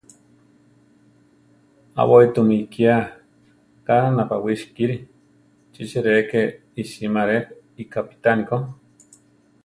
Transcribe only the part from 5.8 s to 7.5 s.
che rʼe ke iʼsimári